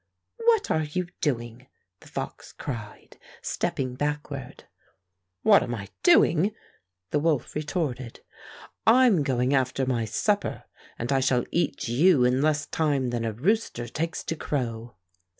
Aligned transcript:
"What 0.37 0.71
are 0.71 0.81
you 0.81 1.09
doing?" 1.21 1.67
the 1.99 2.07
fox 2.07 2.53
cried, 2.53 3.19
stepping 3.43 3.93
backward. 3.93 4.63
"What 5.43 5.61
am 5.61 5.75
I 5.75 5.89
doing!" 6.01 6.55
the 7.11 7.19
woK 7.19 7.53
retorted. 7.53 8.21
"I'm 8.87 9.21
going 9.21 9.53
after 9.53 9.85
my 9.85 10.05
supper, 10.05 10.63
and 10.97 11.11
I 11.11 11.19
shall 11.19 11.45
eat 11.51 11.87
you 11.87 12.25
in 12.25 12.41
less 12.41 12.65
time 12.65 13.11
than 13.11 13.23
a 13.23 13.31
rooster 13.31 13.87
takes 13.87 14.23
to 14.23 14.35
crow." 14.35 14.95